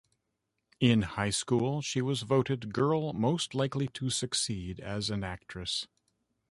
[0.79, 5.85] In high school she was voted Girl Most Likely to Succeed as an Actress.